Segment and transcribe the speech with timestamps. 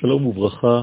[0.00, 0.82] שלום וברכה,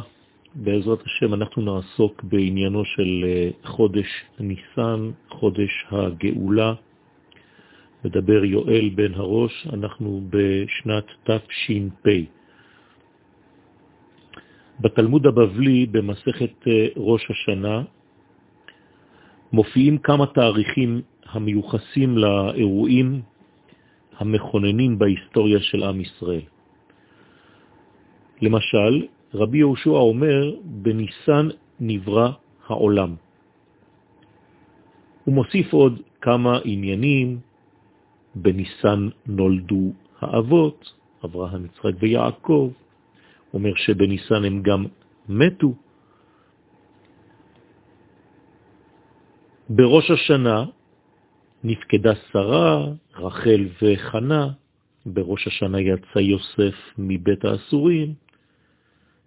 [0.56, 4.08] בעזרת השם אנחנו נעסוק בעניינו של אה, חודש
[4.40, 6.74] ניסן, חודש הגאולה.
[8.06, 12.08] מדבר יואל בן הראש, אנחנו בשנת תש"פ.
[14.80, 17.84] בתלמוד הבבלי, במסכת אה, ראש השנה,
[19.54, 23.22] מופיעים כמה תאריכים המיוחסים לאירועים
[24.18, 26.61] המכוננים בהיסטוריה של עם ישראל.
[28.42, 31.48] למשל, רבי יהושע אומר, בניסן
[31.80, 32.32] נברא
[32.68, 33.16] העולם.
[35.26, 37.40] הוא מוסיף עוד כמה עניינים,
[38.36, 40.94] בניסן נולדו האבות,
[41.26, 42.72] אברהם, יצחק ויעקב.
[43.54, 44.86] אומר שבניסן הם גם
[45.30, 45.74] מתו.
[49.70, 50.66] בראש השנה
[51.64, 54.50] נפקדה שרה, רחל וחנה,
[55.06, 58.14] בראש השנה יצא יוסף מבית האסורים,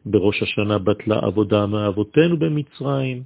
[0.07, 3.23] בראש השנה בטלה עבודה מאבותינו במצרים,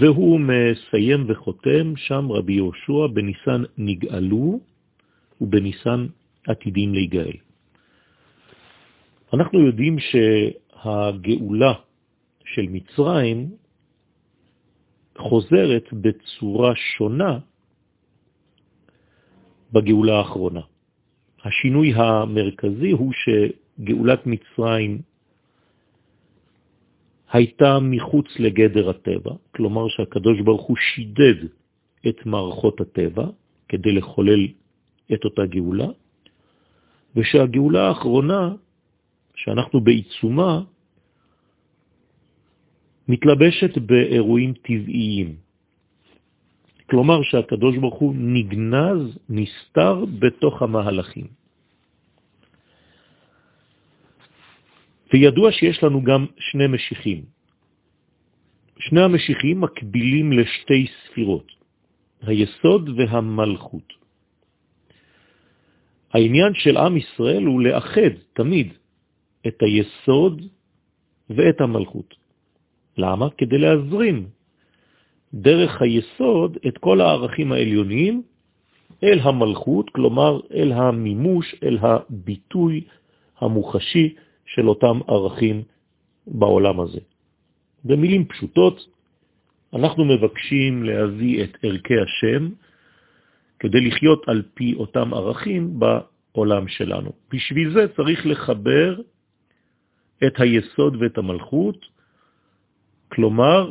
[0.00, 4.60] והוא מסיים וחותם שם רבי יהושע, בניסן נגאלו
[5.40, 6.06] ובניסן
[6.46, 7.36] עתידים להיגאל.
[9.32, 11.72] אנחנו יודעים שהגאולה
[12.44, 13.50] של מצרים
[15.18, 17.38] חוזרת בצורה שונה
[19.72, 20.60] בגאולה האחרונה.
[21.44, 23.12] השינוי המרכזי הוא
[23.78, 25.02] שגאולת מצרים
[27.32, 31.48] הייתה מחוץ לגדר הטבע, כלומר שהקדוש ברוך הוא שידד
[32.08, 33.26] את מערכות הטבע
[33.68, 34.46] כדי לחולל
[35.12, 35.88] את אותה גאולה,
[37.16, 38.54] ושהגאולה האחרונה,
[39.34, 40.62] שאנחנו בעיצומה,
[43.08, 45.36] מתלבשת באירועים טבעיים.
[46.90, 51.45] כלומר שהקדוש ברוך הוא נגנז, נסתר בתוך המהלכים.
[55.12, 57.22] וידוע שיש לנו גם שני משיחים.
[58.78, 61.52] שני המשיחים מקבילים לשתי ספירות,
[62.22, 63.92] היסוד והמלכות.
[66.12, 68.72] העניין של עם ישראל הוא לאחד תמיד
[69.46, 70.42] את היסוד
[71.30, 72.14] ואת המלכות.
[72.98, 73.30] למה?
[73.38, 74.26] כדי להזרים
[75.34, 78.22] דרך היסוד את כל הערכים העליוניים
[79.02, 82.84] אל המלכות, כלומר אל המימוש, אל הביטוי
[83.38, 84.14] המוחשי
[84.56, 85.62] של אותם ערכים
[86.26, 87.00] בעולם הזה.
[87.84, 88.86] במילים פשוטות,
[89.74, 92.48] אנחנו מבקשים להביא את ערכי השם
[93.58, 97.12] כדי לחיות על פי אותם ערכים בעולם שלנו.
[97.32, 99.00] בשביל זה צריך לחבר
[100.26, 101.86] את היסוד ואת המלכות,
[103.08, 103.70] כלומר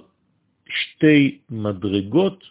[0.69, 2.43] שתי מדרגות,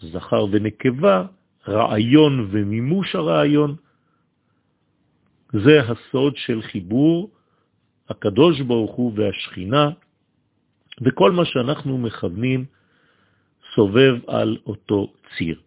[0.00, 1.24] זכר ונקבה,
[1.68, 3.76] רעיון ומימוש הרעיון.
[5.52, 7.30] זה הסוד של חיבור
[8.10, 9.90] הקדוש ברוך הוא והשכינה,
[11.02, 12.64] וכל מה שאנחנו מכוונים
[13.74, 15.60] סובב על אותו ציר.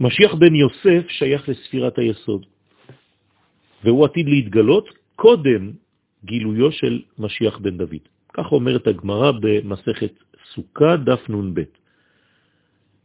[0.00, 2.46] משיח בן יוסף שייך לספירת היסוד,
[3.84, 5.72] והוא עתיד להתגלות קודם
[6.24, 8.04] גילויו של משיח בן דוד.
[8.32, 10.12] כך אומרת הגמרא במסכת
[10.54, 11.60] סוכה דף נ"ב.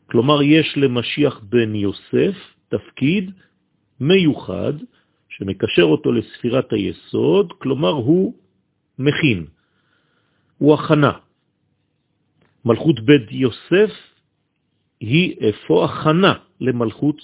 [0.07, 2.35] כלומר, יש למשיח בן יוסף
[2.69, 3.31] תפקיד
[3.99, 4.73] מיוחד
[5.39, 8.33] שמקשר אותו לספירת היסוד, כלומר הוא
[8.99, 9.45] מכין,
[10.57, 11.11] הוא הכנה.
[12.65, 13.93] מלכות בית יוסף
[14.99, 17.21] היא אפוא הכנה למלכות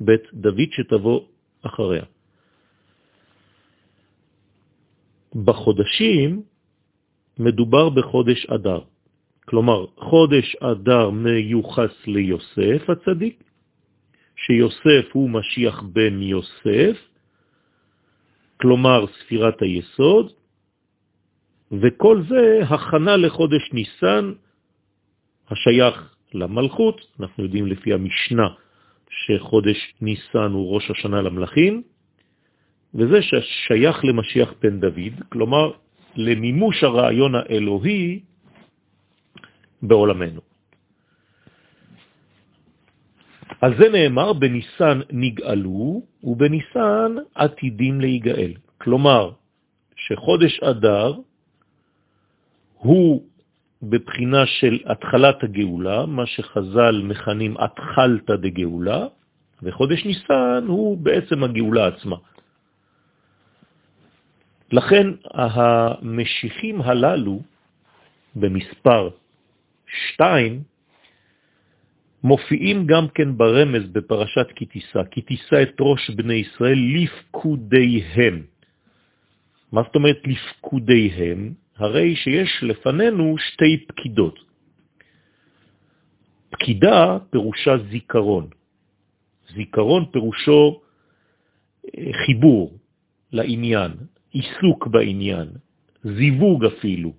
[0.00, 1.20] בית דוד שתבוא
[1.62, 2.04] אחריה.
[5.34, 6.42] בחודשים
[7.38, 8.80] מדובר בחודש אדר.
[9.46, 13.44] כלומר, חודש אדר מיוחס ליוסף הצדיק,
[14.36, 17.13] שיוסף הוא משיח בן יוסף,
[18.60, 20.32] כלומר ספירת היסוד,
[21.72, 24.32] וכל זה הכנה לחודש ניסן
[25.50, 28.48] השייך למלכות, אנחנו יודעים לפי המשנה
[29.10, 31.82] שחודש ניסן הוא ראש השנה למלכים,
[32.94, 35.72] וזה ששייך למשיח בן דוד, כלומר
[36.16, 38.20] למימוש הרעיון האלוהי
[39.82, 40.53] בעולמנו.
[43.60, 48.52] על זה נאמר, בניסן נגאלו ובניסן עתידים להיגאל.
[48.78, 49.30] כלומר,
[49.96, 51.12] שחודש אדר
[52.78, 53.22] הוא
[53.82, 59.06] בבחינה של התחלת הגאולה, מה שחז"ל מכנים התחלת דגאולה,
[59.62, 62.16] וחודש ניסן הוא בעצם הגאולה עצמה.
[64.72, 67.42] לכן המשיחים הללו
[68.36, 69.10] במספר
[69.86, 70.62] שתיים
[72.24, 78.42] מופיעים גם כן ברמז בפרשת כי תישא, כי תישא את ראש בני ישראל לפקודיהם.
[79.72, 81.52] מה זאת אומרת לפקודיהם?
[81.76, 84.38] הרי שיש לפנינו שתי פקידות.
[86.50, 88.48] פקידה פירושה זיכרון.
[89.54, 90.80] זיכרון פירושו
[91.84, 92.78] אה, חיבור
[93.32, 93.92] לעניין,
[94.30, 95.48] עיסוק בעניין,
[96.04, 97.12] זיווג אפילו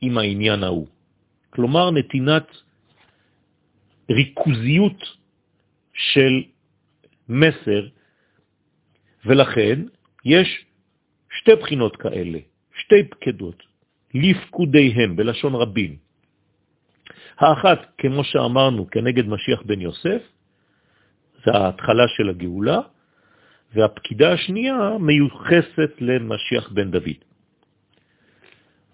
[0.00, 0.86] עם העניין ההוא.
[1.50, 2.46] כלומר, נתינת
[4.10, 5.16] ריכוזיות
[5.92, 6.42] של
[7.28, 7.86] מסר,
[9.24, 9.78] ולכן
[10.24, 10.64] יש
[11.30, 12.38] שתי בחינות כאלה,
[12.74, 13.62] שתי פקדות,
[14.14, 15.96] לפקודיהם, בלשון רבים.
[17.38, 20.22] האחת, כמו שאמרנו, כנגד משיח בן יוסף,
[21.44, 22.78] זה ההתחלה של הגאולה,
[23.74, 27.20] והפקידה השנייה מיוחסת למשיח בן דוד.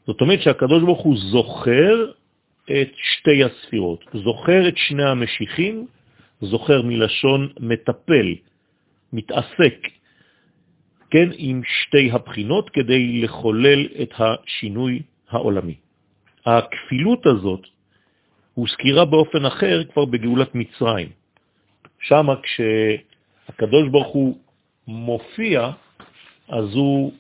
[0.06, 2.12] זאת אומרת שהקדוש ברוך הוא זוכר
[2.70, 5.86] את שתי הספירות, זוכר את שני המשיחים,
[6.40, 8.34] זוכר מלשון מטפל,
[9.12, 9.78] מתעסק,
[11.10, 15.74] כן, עם שתי הבחינות כדי לחולל את השינוי העולמי.
[16.46, 17.66] הכפילות הזאת
[18.54, 21.08] הוזכירה באופן אחר כבר בגאולת מצרים.
[22.00, 24.38] שם כשהקדוש ברוך הוא
[24.86, 25.70] מופיע,
[26.48, 27.12] אז הוא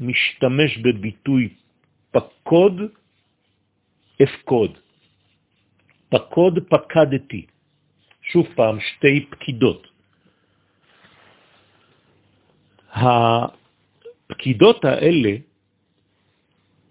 [0.00, 1.48] משתמש בביטוי
[2.10, 2.80] פקוד
[4.22, 4.78] אפקוד.
[6.14, 7.46] פקוד פקדתי.
[8.22, 9.86] שוב פעם, שתי פקידות.
[12.92, 15.36] הפקידות האלה,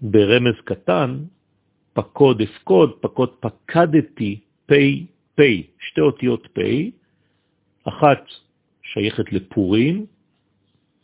[0.02, 1.24] ברמז קטן,
[1.94, 5.06] פקוד אפקוד, פקוד פקדתי, פי,
[5.36, 6.92] פי, שתי אותיות פי,
[7.84, 8.24] אחת
[8.84, 10.06] שייכת לפורים,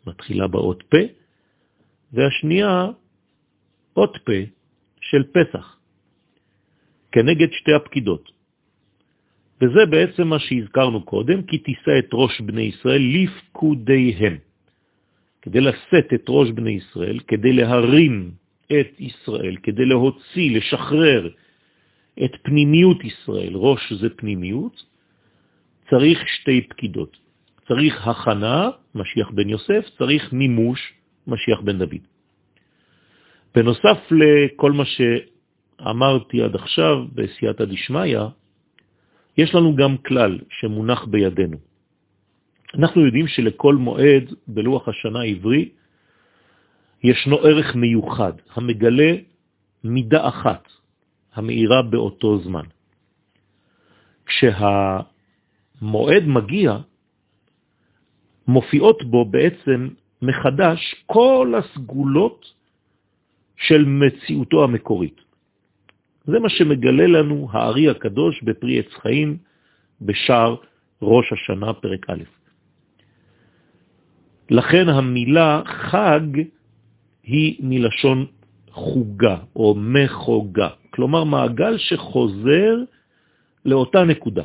[0.07, 0.97] מתחילה באות פה,
[2.13, 2.87] והשנייה
[3.95, 4.39] אות פה
[5.01, 5.78] של פסח,
[7.11, 8.31] כנגד שתי הפקידות.
[9.61, 14.37] וזה בעצם מה שהזכרנו קודם, כי תישא את ראש בני ישראל לפקודיהם.
[15.41, 18.31] כדי לשאת את ראש בני ישראל, כדי להרים
[18.71, 21.29] את ישראל, כדי להוציא, לשחרר
[22.23, 24.83] את פנימיות ישראל, ראש זה פנימיות,
[25.89, 27.17] צריך שתי פקידות.
[27.67, 30.93] צריך הכנה, משיח בן יוסף, צריך מימוש,
[31.27, 32.03] משיח בן דוד.
[33.55, 34.85] בנוסף לכל מה
[35.79, 38.19] שאמרתי עד עכשיו בסייעתא דשמיא,
[39.37, 41.57] יש לנו גם כלל שמונח בידינו.
[42.73, 45.69] אנחנו יודעים שלכל מועד בלוח השנה העברי
[47.03, 49.11] ישנו ערך מיוחד, המגלה
[49.83, 50.67] מידה אחת,
[51.33, 52.63] המאירה באותו זמן.
[54.25, 56.77] כשהמועד מגיע,
[58.47, 59.89] מופיעות בו בעצם
[60.21, 62.45] מחדש כל הסגולות
[63.57, 65.28] של מציאותו המקורית.
[66.31, 69.37] זה מה שמגלה לנו הארי הקדוש בפרי עץ חיים
[70.01, 70.55] בשער
[71.01, 72.23] ראש השנה, פרק א'.
[74.49, 76.19] לכן המילה חג
[77.23, 78.25] היא מלשון
[78.71, 82.75] חוגה או מחוגה, כלומר מעגל שחוזר
[83.65, 84.43] לאותה נקודה.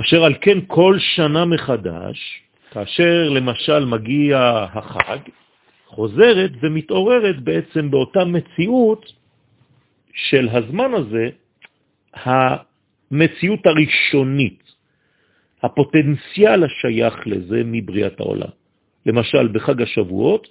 [0.00, 2.18] אשר על כן כל שנה מחדש,
[2.70, 5.18] כאשר למשל מגיע החג,
[5.86, 9.12] חוזרת ומתעוררת בעצם באותה מציאות
[10.14, 11.28] של הזמן הזה,
[12.14, 14.62] המציאות הראשונית,
[15.62, 18.52] הפוטנציאל השייך לזה מבריאת העולם.
[19.06, 20.48] למשל, בחג השבועות,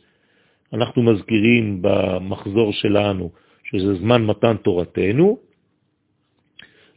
[0.73, 3.31] אנחנו מזכירים במחזור שלנו
[3.63, 5.37] שזה זמן מתן תורתנו.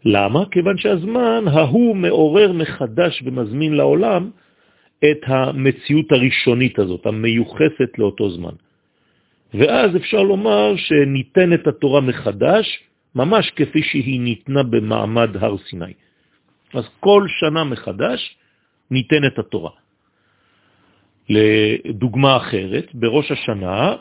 [0.04, 0.44] למה?
[0.50, 4.30] כיוון שהזמן ההוא מעורר מחדש ומזמין לעולם
[4.98, 8.54] את המציאות הראשונית הזאת, המיוחסת לאותו זמן.
[9.58, 12.66] ואז אפשר לומר שניתן את התורה מחדש,
[13.14, 15.92] ממש כפי שהיא ניתנה במעמד הר סיני.
[16.74, 18.36] אז כל שנה מחדש
[18.90, 19.70] ניתן את התורה.
[21.28, 23.96] לדוגמה אחרת, בראש השנה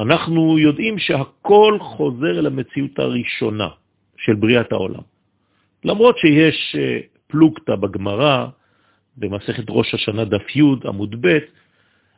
[0.00, 3.68] אנחנו יודעים שהכל חוזר אל המציאות הראשונה
[4.16, 5.02] של בריאת העולם.
[5.84, 8.46] למרות שיש אה, פלוגתא בגמרא,
[9.16, 11.38] במסכת ראש השנה דף י' עמוד ב',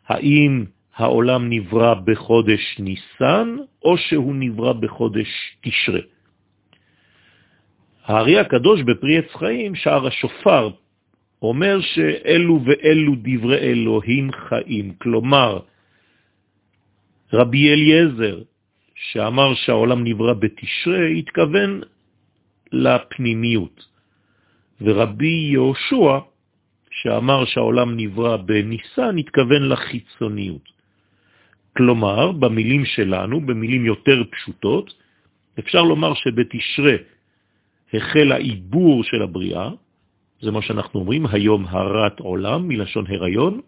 [0.06, 0.64] האם
[0.98, 5.30] העולם נברא בחודש ניסן או שהוא נברא בחודש
[5.62, 6.00] תשרה.
[8.04, 10.70] הארי הקדוש בפרי עץ חיים, שער השופר,
[11.42, 14.94] אומר שאלו ואלו דברי אלוהים חיים.
[14.98, 15.58] כלומר,
[17.32, 18.42] רבי אליעזר,
[18.94, 21.80] שאמר שהעולם נברא בתשרה, התכוון
[22.72, 23.86] לפנימיות.
[24.80, 26.18] ורבי יהושע,
[26.90, 30.77] שאמר שהעולם נברא בניסן, התכוון לחיצוניות.
[31.78, 34.94] כלומר, במילים שלנו, במילים יותר פשוטות,
[35.58, 36.96] אפשר לומר שבתשרה
[37.94, 39.70] החל העיבור של הבריאה,
[40.40, 43.60] זה מה שאנחנו אומרים, היום הרת עולם, מלשון הריון,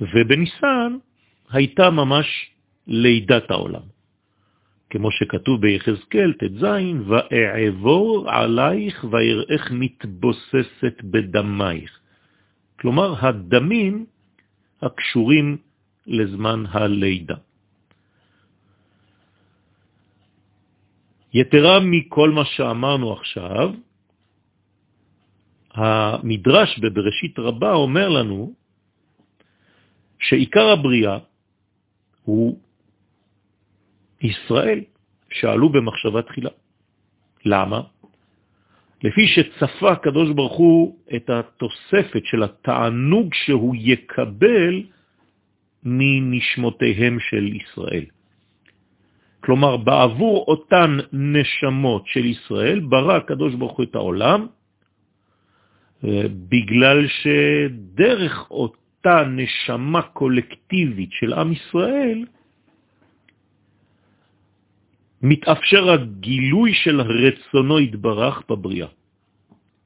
[0.00, 0.90] ובניסן
[1.50, 2.26] הייתה ממש
[2.86, 3.86] לידת העולם.
[4.90, 6.64] כמו שכתוב ביחזקאל ט"ז,
[7.06, 11.90] ואעבור עלייך ואראך מתבוססת בדמייך.
[12.80, 14.06] כלומר, הדמים
[14.82, 15.56] הקשורים
[16.06, 17.36] לזמן הלידה.
[21.34, 23.70] יתרה מכל מה שאמרנו עכשיו,
[25.74, 28.52] המדרש בבראשית רבה אומר לנו
[30.18, 31.18] שעיקר הבריאה
[32.24, 32.58] הוא
[34.20, 34.80] ישראל,
[35.30, 36.50] שעלו במחשבה תחילה.
[37.44, 37.80] למה?
[39.02, 44.82] לפי שצפה הקדוש ברוך הוא את התוספת של התענוג שהוא יקבל
[45.84, 48.04] מנשמותיהם של ישראל.
[49.40, 54.46] כלומר, בעבור אותן נשמות של ישראל ברא הקדוש ברוך הוא את העולם,
[56.48, 62.24] בגלל שדרך אותה נשמה קולקטיבית של עם ישראל,
[65.22, 68.88] מתאפשר הגילוי של רצונו התברך בבריאה.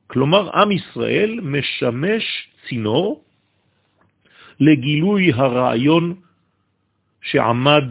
[0.06, 2.24] כלומר, עם ישראל משמש
[2.68, 3.25] צינור
[4.60, 6.14] לגילוי הרעיון
[7.20, 7.84] שעמד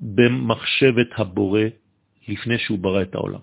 [0.00, 1.62] במחשבת הבורא
[2.28, 3.40] לפני שהוא ברא את העולם.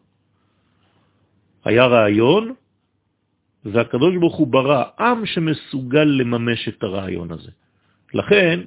[1.65, 2.53] היה רעיון,
[3.65, 7.51] והקדוש ברוך הוא ברא עם שמסוגל לממש את הרעיון הזה.
[8.13, 8.59] לכן,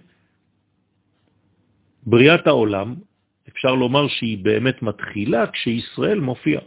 [2.07, 2.95] בריאת העולם,
[3.49, 6.61] אפשר לומר שהיא באמת מתחילה כשישראל מופיע.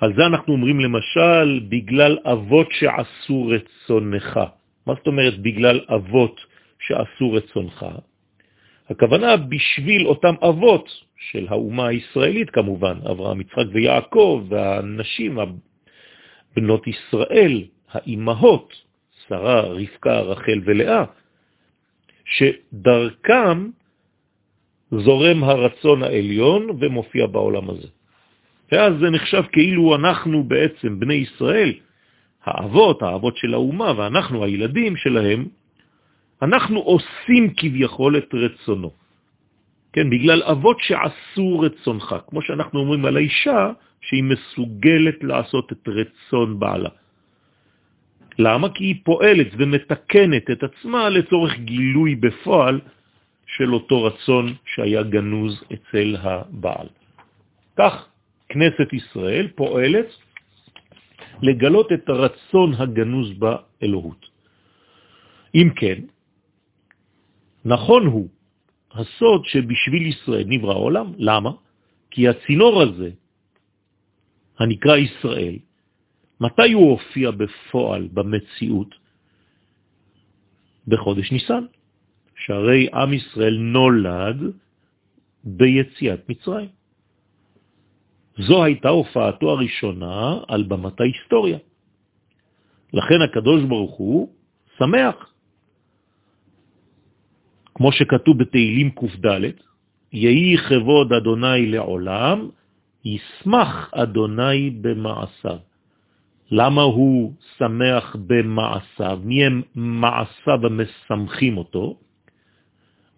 [0.00, 4.40] על זה אנחנו אומרים למשל, בגלל אבות שעשו רצונך.
[4.88, 6.40] מה זאת אומרת בגלל אבות
[6.80, 7.86] שעשו רצונך?
[8.90, 15.38] הכוונה בשביל אותם אבות של האומה הישראלית כמובן, אברהם, יצחק ויעקב, והנשים,
[16.56, 18.74] בנות ישראל, האימהות,
[19.28, 21.04] שרה, רבקה, רחל ולאה,
[22.24, 23.70] שדרכם
[24.90, 27.88] זורם הרצון העליון ומופיע בעולם הזה.
[28.72, 31.72] ואז זה נחשב כאילו אנחנו בעצם בני ישראל,
[32.44, 35.46] האבות, האבות של האומה, ואנחנו הילדים שלהם,
[36.42, 38.90] אנחנו עושים כביכול את רצונו.
[39.92, 46.58] כן, בגלל אבות שעשו רצונך, כמו שאנחנו אומרים על האישה, שהיא מסוגלת לעשות את רצון
[46.58, 46.90] בעלה.
[48.38, 48.68] למה?
[48.74, 52.80] כי היא פועלת ומתקנת את עצמה לצורך גילוי בפועל
[53.46, 56.86] של אותו רצון שהיה גנוז אצל הבעל.
[57.78, 58.06] כך
[58.48, 60.06] כנסת ישראל פועלת
[61.42, 64.22] לגלות את הרצון הגנוז באלוהות.
[65.54, 65.98] אם כן,
[67.64, 68.28] נכון הוא
[68.92, 71.12] הסוד שבשביל ישראל נברא העולם.
[71.18, 71.50] למה?
[72.10, 73.10] כי הצינור הזה,
[74.58, 75.56] הנקרא ישראל,
[76.40, 78.94] מתי הוא הופיע בפועל, במציאות?
[80.88, 81.64] בחודש ניסן.
[82.38, 84.40] שהרי עם ישראל נולד
[85.44, 86.68] ביציאת מצרים.
[88.38, 91.58] זו הייתה הופעתו הראשונה על במת ההיסטוריה.
[92.92, 94.28] לכן הקדוש ברוך הוא
[94.78, 95.32] שמח.
[97.74, 99.40] כמו שכתוב בתהילים קד,
[100.12, 102.48] יהי כבוד אדוני לעולם,
[103.04, 105.58] ישמח אדוני במעשיו.
[106.50, 109.20] למה הוא שמח במעשיו?
[109.24, 111.96] מי הם מעשיו המשמחים אותו?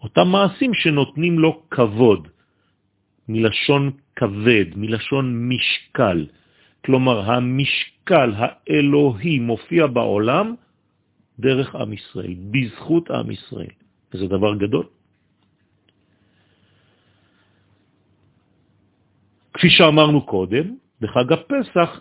[0.03, 2.29] אותם מעשים שנותנים לו כבוד,
[3.29, 6.27] מלשון כבד, מלשון משקל.
[6.85, 10.55] כלומר, המשקל האלוהי מופיע בעולם
[11.39, 13.75] דרך עם ישראל, בזכות עם ישראל.
[14.15, 14.87] וזה דבר גדול.
[19.55, 22.01] כפי שאמרנו קודם, בחג הפסח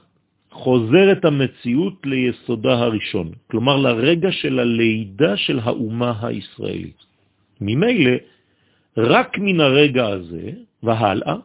[0.52, 7.06] חוזרת המציאות ליסודה הראשון, כלומר לרגע של הלידה של האומה הישראלית.
[7.62, 8.12] ממילא,
[8.98, 10.52] רק מן הרגע הזה
[10.84, 11.36] והלאה,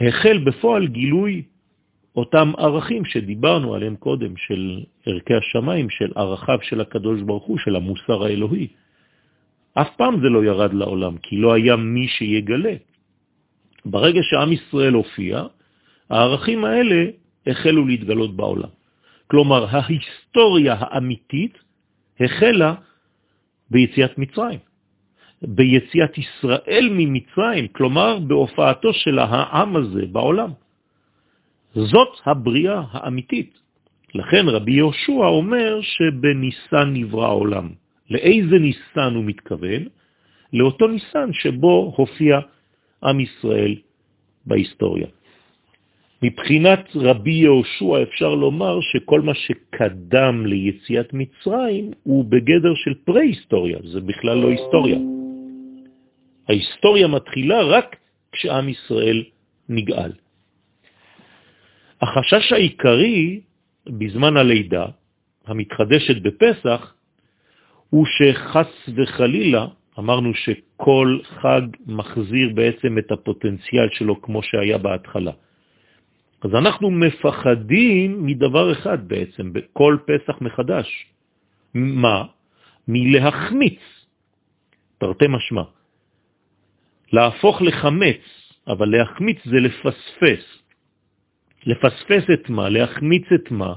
[0.00, 1.42] החל בפועל גילוי
[2.16, 7.76] אותם ערכים שדיברנו עליהם קודם, של ערכי השמיים, של ערכיו של הקדוש ברוך הוא, של
[7.76, 8.68] המוסר האלוהי.
[9.74, 12.74] אף פעם זה לא ירד לעולם, כי לא היה מי שיגלה.
[13.84, 15.42] ברגע שעם ישראל הופיע,
[16.10, 17.10] הערכים האלה
[17.46, 18.68] החלו להתגלות בעולם.
[19.26, 21.58] כלומר, ההיסטוריה האמיתית
[22.20, 22.74] החלה
[23.70, 24.58] ביציאת מצרים.
[25.42, 30.50] ביציאת ישראל ממצרים, כלומר בהופעתו של העם הזה בעולם.
[31.74, 33.58] זאת הבריאה האמיתית.
[34.14, 37.68] לכן רבי יהושע אומר שבניסן נברא העולם.
[38.10, 39.82] לאיזה ניסן הוא מתכוון?
[40.52, 42.40] לאותו ניסן שבו הופיע
[43.04, 43.74] עם ישראל
[44.46, 45.06] בהיסטוריה.
[46.22, 54.00] מבחינת רבי יהושע אפשר לומר שכל מה שקדם ליציאת מצרים הוא בגדר של פרה-היסטוריה, זה
[54.00, 54.98] בכלל לא היסטוריה.
[56.48, 57.96] ההיסטוריה מתחילה רק
[58.32, 59.24] כשעם ישראל
[59.68, 60.12] נגאל.
[62.02, 63.40] החשש העיקרי
[63.86, 64.86] בזמן הלידה,
[65.46, 66.94] המתחדשת בפסח,
[67.90, 69.66] הוא שחס וחלילה,
[69.98, 75.32] אמרנו שכל חג מחזיר בעצם את הפוטנציאל שלו כמו שהיה בהתחלה.
[76.42, 81.06] אז אנחנו מפחדים מדבר אחד בעצם, בכל פסח מחדש.
[81.74, 82.24] מה?
[82.88, 83.80] מלהחמיץ,
[84.98, 85.62] תרתי משמע.
[87.12, 88.22] להפוך לחמץ,
[88.68, 90.44] אבל להחמיץ זה לפספס.
[91.66, 92.68] לפספס את מה?
[92.68, 93.74] להחמיץ את מה?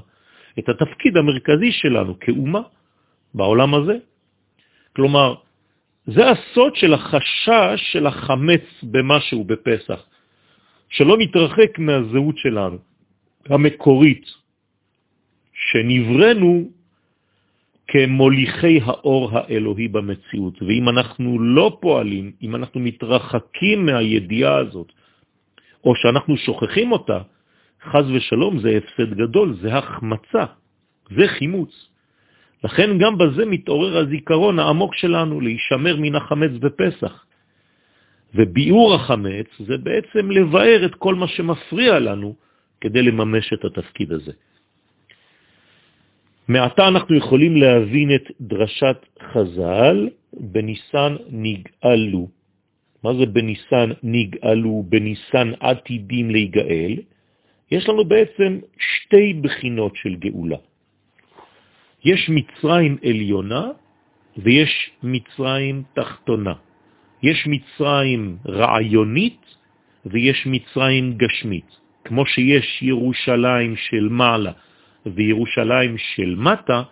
[0.58, 2.62] את התפקיד המרכזי שלנו כאומה
[3.34, 3.96] בעולם הזה.
[4.96, 5.34] כלומר,
[6.06, 10.06] זה הסוד של החשש של החמץ במשהו בפסח.
[10.88, 12.78] שלא נתרחק מהזהות שלנו,
[13.46, 14.26] המקורית,
[15.52, 16.70] שנברנו
[17.88, 20.62] כמוליכי האור האלוהי במציאות.
[20.62, 24.92] ואם אנחנו לא פועלים, אם אנחנו מתרחקים מהידיעה הזאת,
[25.84, 27.18] או שאנחנו שוכחים אותה,
[27.82, 30.44] חז ושלום זה הפסד גדול, זה החמצה,
[31.16, 31.72] זה חימוץ.
[32.64, 37.24] לכן גם בזה מתעורר הזיכרון העמוק שלנו להישמר מן החמץ בפסח.
[38.34, 42.34] וביאור החמץ זה בעצם לבאר את כל מה שמפריע לנו
[42.80, 44.32] כדי לממש את התפקיד הזה.
[46.48, 48.96] מעתה אנחנו יכולים להבין את דרשת
[49.32, 52.28] חז"ל, בניסן נגאלו.
[53.04, 56.94] מה זה בניסן נגאלו, בניסן עתידים להיגאל?
[57.70, 60.56] יש לנו בעצם שתי בחינות של גאולה.
[62.04, 63.68] יש מצרים עליונה
[64.36, 66.54] ויש מצרים תחתונה.
[67.22, 69.42] יש מצרים רעיונית
[70.06, 71.70] ויש מצרים גשמית.
[72.04, 74.52] כמו שיש ירושלים של מעלה
[75.06, 76.82] וירושלים של מטה,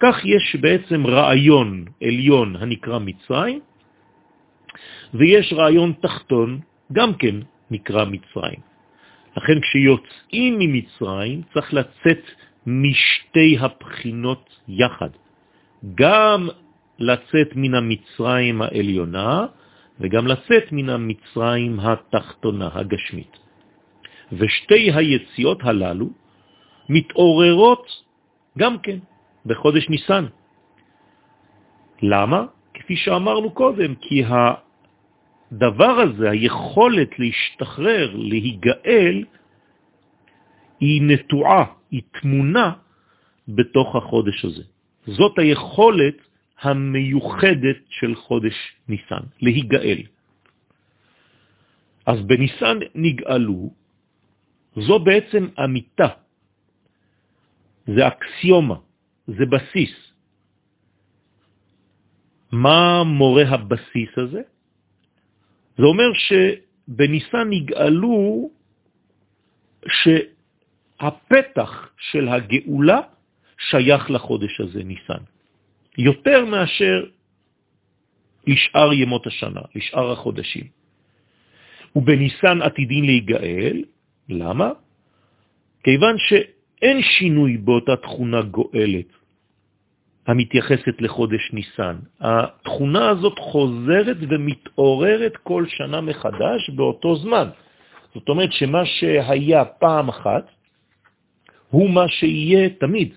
[0.00, 3.60] כך יש בעצם רעיון עליון הנקרא מצרים,
[5.14, 6.60] ויש רעיון תחתון,
[6.92, 7.36] גם כן
[7.70, 8.60] נקרא מצרים.
[9.36, 12.24] לכן כשיוצאים ממצרים צריך לצאת
[12.66, 15.10] משתי הבחינות יחד.
[15.94, 16.48] גם
[16.98, 19.46] לצאת מן המצרים העליונה
[20.00, 23.38] וגם לצאת מן המצרים התחתונה, הגשמית.
[24.32, 26.21] ושתי היציאות הללו
[26.92, 27.86] מתעוררות
[28.58, 28.98] גם כן
[29.46, 30.26] בחודש ניסן.
[32.02, 32.40] למה?
[32.74, 39.24] כפי שאמרנו קודם, כי הדבר הזה, היכולת להשתחרר, להיגאל,
[40.80, 42.72] היא נטועה, היא תמונה
[43.48, 44.62] בתוך החודש הזה.
[45.06, 46.16] זאת היכולת
[46.62, 48.56] המיוחדת של חודש
[48.88, 50.02] ניסן, להיגאל.
[52.06, 53.70] אז בניסן נגאלו,
[54.76, 56.08] זו בעצם אמיתה,
[57.86, 58.76] זה אקסיומה,
[59.26, 60.12] זה בסיס.
[62.52, 64.42] מה מורה הבסיס הזה?
[65.76, 68.50] זה אומר שבניסן נגאלו
[69.88, 73.00] שהפתח של הגאולה
[73.58, 75.22] שייך לחודש הזה, ניסן.
[75.98, 77.06] יותר מאשר
[78.46, 80.66] לשאר ימות השנה, לשאר החודשים.
[81.96, 83.84] ובניסן עתידין להיגאל,
[84.28, 84.70] למה?
[85.84, 86.16] כיוון
[86.82, 89.06] שאין שינוי באותה תכונה גואלת
[90.26, 91.96] המתייחסת לחודש ניסן.
[92.20, 97.48] התכונה הזאת חוזרת ומתעוררת כל שנה מחדש באותו זמן.
[98.14, 100.46] זאת אומרת שמה שהיה פעם אחת
[101.70, 103.14] הוא מה שיהיה תמיד.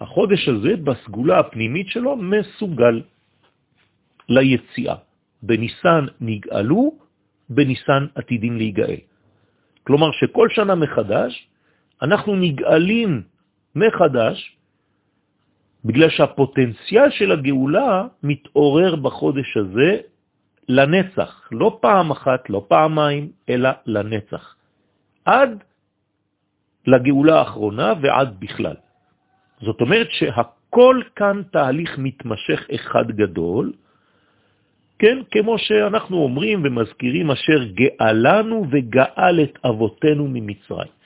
[0.00, 3.02] החודש הזה בסגולה הפנימית שלו מסוגל
[4.28, 4.96] ליציאה.
[5.42, 6.92] בניסן נגאלו,
[7.48, 9.00] בניסן עתידים להיגאל.
[9.84, 11.49] כלומר שכל שנה מחדש
[12.02, 13.22] אנחנו נגאלים
[13.76, 14.56] מחדש
[15.84, 20.00] בגלל שהפוטנציאל של הגאולה מתעורר בחודש הזה
[20.68, 24.54] לנצח, לא פעם אחת, לא פעמיים, אלא לנצח.
[25.24, 25.64] עד
[26.86, 28.76] לגאולה האחרונה ועד בכלל.
[29.60, 33.72] זאת אומרת שהכל כאן תהליך מתמשך אחד גדול,
[34.98, 40.99] כן, כמו שאנחנו אומרים ומזכירים, אשר גאלנו וגאל את אבותינו ממצרים.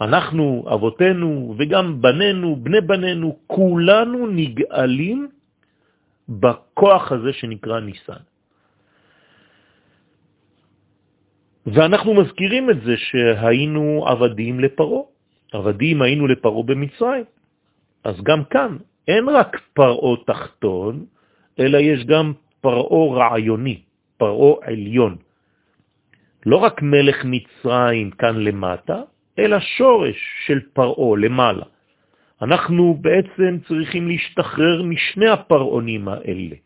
[0.00, 5.28] אנחנו, אבותינו וגם בנינו, בני בנינו, כולנו נגאלים
[6.28, 8.22] בכוח הזה שנקרא ניסן.
[11.66, 15.08] ואנחנו מזכירים את זה שהיינו עבדים לפרו.
[15.52, 17.24] עבדים היינו לפרו במצרים.
[18.04, 18.76] אז גם כאן
[19.08, 21.06] אין רק פרעו תחתון,
[21.58, 23.82] אלא יש גם פרעו רעיוני,
[24.18, 25.16] פרעו עליון.
[26.46, 29.02] לא רק מלך מצרים כאן למטה,
[29.38, 31.64] אל השורש של פרעו למעלה.
[32.42, 36.56] אנחנו בעצם צריכים להשתחרר משני הפרעונים האלה.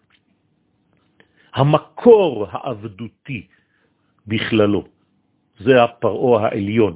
[1.55, 3.47] המקור העבדותי
[4.27, 4.85] בכללו,
[5.61, 6.95] זה הפרעו העליון.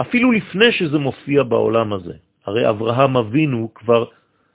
[0.00, 2.14] אפילו לפני שזה מופיע בעולם הזה.
[2.44, 4.04] הרי אברהם אבינו כבר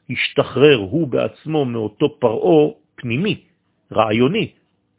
[0.09, 3.41] השתחרר הוא בעצמו מאותו פרעו פנימי,
[3.91, 4.51] רעיוני,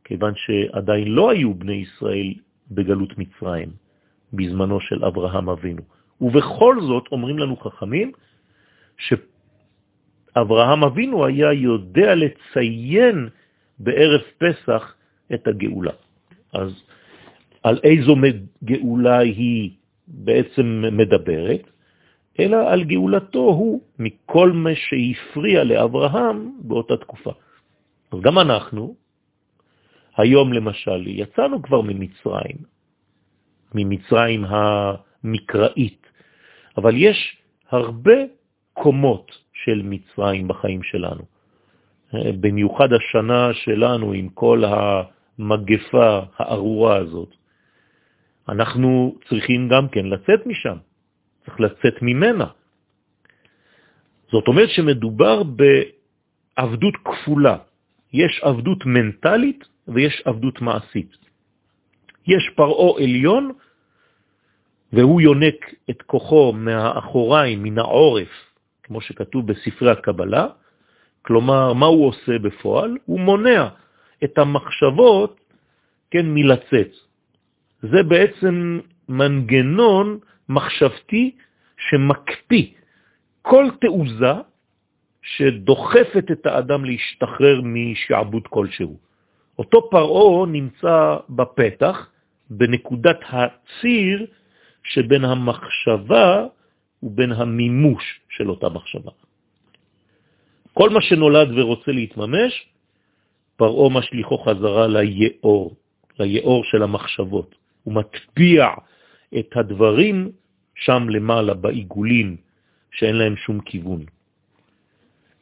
[0.04, 2.34] כיוון שעדיין לא היו בני ישראל
[2.70, 3.87] בגלות מצרים
[4.32, 5.82] בזמנו של אברהם אבינו.
[6.20, 8.12] ובכל זאת אומרים לנו חכמים
[8.98, 13.28] שאברהם אבינו היה יודע לציין
[13.78, 14.94] בערב פסח
[15.34, 15.92] את הגאולה.
[16.52, 16.82] אז
[17.62, 18.16] על איזו
[18.64, 19.70] גאולה היא
[20.08, 21.70] בעצם מדברת?
[22.40, 27.32] אלא על גאולתו הוא מכל מה שהפריע לאברהם באותה תקופה.
[28.12, 28.94] אז גם אנחנו,
[30.16, 32.56] היום למשל, יצאנו כבר ממצרים,
[33.74, 36.06] ממצרים המקראית,
[36.76, 37.36] אבל יש
[37.70, 38.16] הרבה
[38.72, 41.22] קומות של מצרים בחיים שלנו.
[42.40, 47.34] במיוחד השנה שלנו עם כל המגפה הארורה הזאת.
[48.48, 50.76] אנחנו צריכים גם כן לצאת משם,
[51.44, 52.46] צריך לצאת ממנה.
[54.32, 57.56] זאת אומרת שמדובר בעבדות כפולה.
[58.12, 61.27] יש עבדות מנטלית ויש עבדות מעשית.
[62.28, 63.52] יש פרעו עליון,
[64.92, 68.28] והוא יונק את כוחו מהאחוריים, מן העורף,
[68.82, 70.46] כמו שכתוב בספרי הקבלה,
[71.22, 72.96] כלומר, מה הוא עושה בפועל?
[73.04, 73.68] הוא מונע
[74.24, 75.40] את המחשבות,
[76.10, 76.92] כן, מלצאת.
[77.82, 81.36] זה בעצם מנגנון מחשבתי
[81.78, 82.66] שמקפיא
[83.42, 84.32] כל תעוזה
[85.22, 88.96] שדוחפת את האדם להשתחרר משעבוד כלשהו.
[89.58, 92.08] אותו פרעו נמצא בפתח,
[92.50, 94.26] בנקודת הציר
[94.84, 96.46] שבין המחשבה
[97.02, 99.10] ובין המימוש של אותה מחשבה.
[100.74, 102.52] כל מה שנולד ורוצה להתממש,
[103.56, 105.76] פרעו משליחו חזרה ליאור,
[106.18, 107.54] ליאור של המחשבות.
[107.82, 108.66] הוא מטביע
[109.38, 110.30] את הדברים
[110.74, 112.36] שם למעלה בעיגולים
[112.90, 114.04] שאין להם שום כיוון.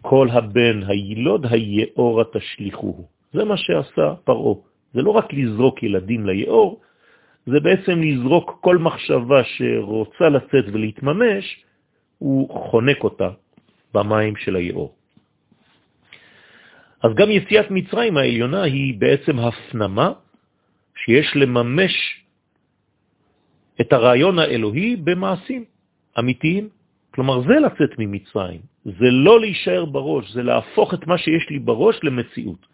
[0.03, 3.07] כל הבן הילוד היאור התשליחוהו.
[3.33, 4.65] זה מה שעשה פרעו.
[4.95, 6.81] זה לא רק לזרוק ילדים ליאור,
[7.47, 11.65] זה בעצם לזרוק כל מחשבה שרוצה לצאת ולהתממש,
[12.19, 13.31] הוא חונק אותה
[13.95, 14.95] במים של היאור.
[17.03, 20.13] אז גם יציאת מצרים העליונה היא בעצם הפנמה
[20.97, 21.95] שיש לממש
[23.81, 25.65] את הרעיון האלוהי במעשים
[26.19, 26.69] אמיתיים.
[27.15, 31.97] כלומר, זה לצאת ממצרים, זה לא להישאר בראש, זה להפוך את מה שיש לי בראש
[32.03, 32.67] למציאות.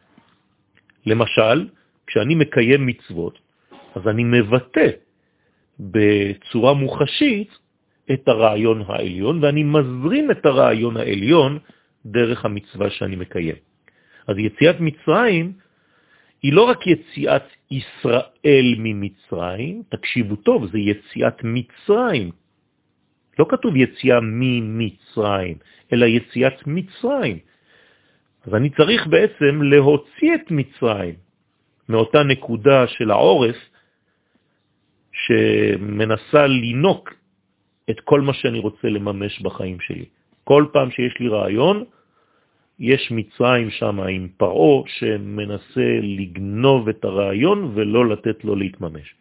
[1.07, 1.69] למשל,
[2.07, 3.39] כשאני מקיים מצוות,
[3.95, 4.89] אז אני מבטא
[5.81, 7.59] בצורה מוחשית
[8.13, 11.59] את הרעיון העליון, ואני מזרים את הרעיון העליון
[12.07, 13.57] דרך המצווה שאני מקיים.
[14.27, 15.53] אז יציאת מצרים
[16.43, 22.31] היא לא רק יציאת ישראל ממצרים, תקשיבו טוב, זה יציאת מצרים.
[23.39, 25.57] לא כתוב יציאה ממצרים,
[25.93, 27.39] אלא יציאת מצרים.
[28.45, 31.15] אז אני צריך בעצם להוציא את מצרים
[31.89, 33.57] מאותה נקודה של העורף
[35.27, 37.15] שמנסה לינוק
[37.91, 40.05] את כל מה שאני רוצה לממש בחיים שלי.
[40.45, 41.85] כל פעם שיש לי רעיון,
[42.79, 49.15] יש מצרים שם עם פרעו שמנסה לגנוב את הרעיון ולא לתת לו להתממש.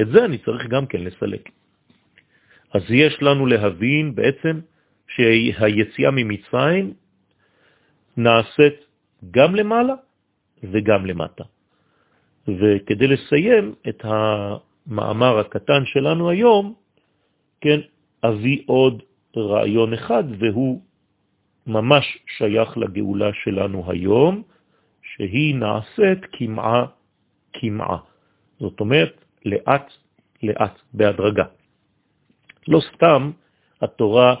[0.00, 1.48] את זה אני צריך גם כן לסלק.
[2.74, 4.60] אז יש לנו להבין בעצם
[5.08, 6.94] שהיציאה ממצרים
[8.16, 8.74] נעשית
[9.30, 9.94] גם למעלה
[10.62, 11.44] וגם למטה.
[12.48, 14.04] וכדי לסיים את
[14.90, 16.74] המאמר הקטן שלנו היום,
[17.60, 17.80] כן,
[18.24, 19.02] אביא עוד
[19.36, 20.82] רעיון אחד, והוא
[21.66, 24.42] ממש שייך לגאולה שלנו היום,
[25.02, 26.86] שהיא נעשית כמעה
[27.52, 27.98] כמעה.
[28.60, 29.92] זאת אומרת, לאט
[30.42, 31.44] לאט, בהדרגה.
[32.68, 33.30] לא סתם
[33.80, 34.34] התורה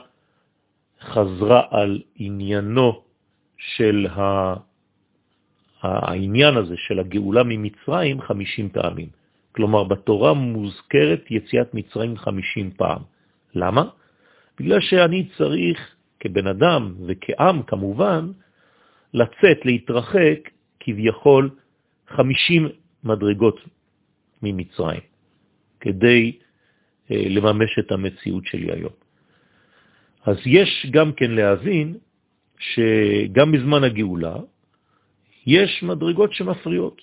[1.00, 3.02] חזרה על עניינו
[3.56, 4.06] של
[5.82, 9.08] העניין הזה של הגאולה ממצרים 50 פעמים.
[9.52, 13.02] כלומר, בתורה מוזכרת יציאת מצרים 50 פעם.
[13.54, 13.84] למה?
[14.58, 15.78] בגלל שאני צריך
[16.20, 18.30] כבן אדם וכעם כמובן,
[19.14, 21.50] לצאת, להתרחק כביכול
[22.08, 22.68] 50
[23.04, 23.60] מדרגות
[24.42, 25.00] ממצרים,
[25.80, 26.38] כדי
[27.10, 28.92] אה, לממש את המציאות שלי היום.
[30.24, 31.96] אז יש גם כן להבין
[32.58, 34.36] שגם בזמן הגאולה
[35.46, 37.02] יש מדרגות שמפריעות,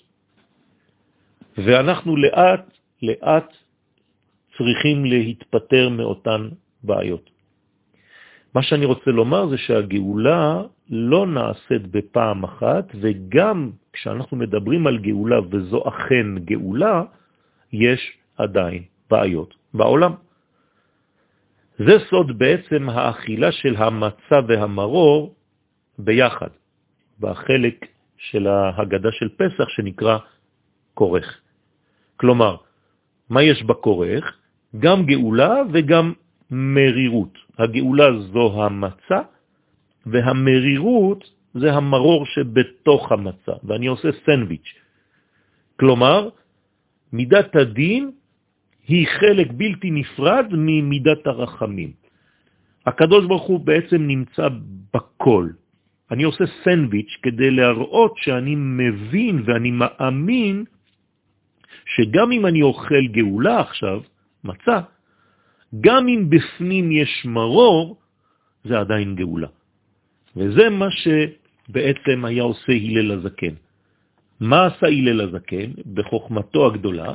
[1.64, 2.64] ואנחנו לאט
[3.02, 3.56] לאט
[4.56, 6.48] צריכים להתפטר מאותן
[6.82, 7.30] בעיות.
[8.54, 15.38] מה שאני רוצה לומר זה שהגאולה לא נעשית בפעם אחת, וגם כשאנחנו מדברים על גאולה,
[15.50, 17.02] וזו אכן גאולה,
[17.72, 18.00] יש
[18.36, 20.12] עדיין בעיות בעולם.
[21.78, 25.34] זה סוד בעצם האכילה של המצה והמרור
[25.98, 26.50] ביחד,
[27.20, 27.86] בחלק
[28.18, 30.18] של ההגדה של פסח שנקרא
[30.94, 31.40] כורך.
[32.20, 32.56] כלומר,
[33.30, 34.24] מה יש בכורך?
[34.76, 36.12] גם גאולה וגם
[36.50, 37.34] מרירות.
[37.58, 39.20] הגאולה זו המצה,
[40.06, 44.70] והמרירות זה המרור שבתוך המצה, ואני עושה סנדוויץ'.
[45.80, 46.28] כלומר,
[47.12, 48.10] מידת הדין
[48.88, 51.92] היא חלק בלתי נפרד ממידת הרחמים.
[52.86, 54.48] הקדוש ברוך הוא בעצם נמצא
[54.94, 55.48] בכל.
[56.10, 60.64] אני עושה סנדוויץ' כדי להראות שאני מבין ואני מאמין
[61.96, 64.00] שגם אם אני אוכל גאולה עכשיו,
[64.44, 64.80] מצה,
[65.80, 67.96] גם אם בפנים יש מרור,
[68.64, 69.48] זה עדיין גאולה.
[70.36, 73.54] וזה מה שבעצם היה עושה הלל הזקן.
[74.40, 77.14] מה עשה הלל הזקן בחוכמתו הגדולה?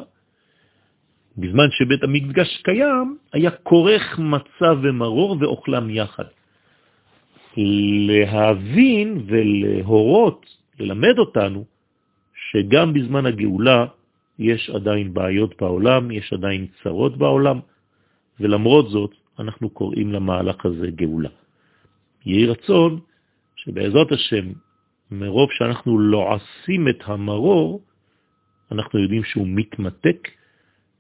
[1.38, 6.24] בזמן שבית המקדש קיים, היה כורך מצה ומרור ואוכלם יחד.
[7.58, 10.46] להבין ולהורות,
[10.80, 11.66] ללמד אותנו,
[12.52, 13.86] שגם בזמן הגאולה
[14.40, 17.60] יש עדיין בעיות בעולם, יש עדיין צרות בעולם,
[18.40, 21.30] ולמרות זאת אנחנו קוראים למהלך הזה גאולה.
[22.26, 23.00] יהי רצון
[23.56, 24.46] שבעזרת השם,
[25.12, 27.82] מרוב שאנחנו לועסים את המרור,
[28.72, 30.28] אנחנו יודעים שהוא מתמתק,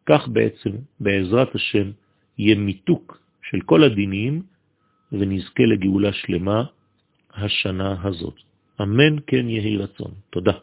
[0.05, 0.69] כך בעצם,
[0.99, 1.91] בעזרת השם,
[2.37, 4.41] יהיה מיתוק של כל הדינים,
[5.11, 6.63] ונזכה לגאולה שלמה
[7.33, 8.35] השנה הזאת.
[8.81, 10.11] אמן כן יהי רצון.
[10.29, 10.53] תודה.